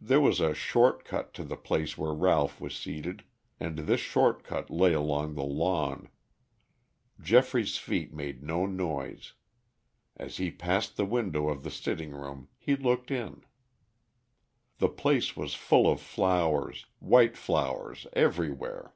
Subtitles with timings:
[0.00, 3.22] There was a short cut to the place where Ralph was seated,
[3.60, 6.08] and this short cut lay along the lawn.
[7.20, 9.34] Geoffrey's feet made no noise.
[10.16, 13.44] As he passed the window of the sitting room he looked in.
[14.78, 18.94] The place was full of flowers, white flowers everywhere.